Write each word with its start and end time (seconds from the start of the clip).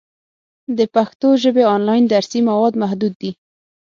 د 0.77 0.79
پښتو 0.95 1.27
ژبې 1.43 1.63
آنلاین 1.75 2.03
درسي 2.13 2.39
مواد 2.49 2.73
محدود 2.81 3.13
دي. 3.21 3.31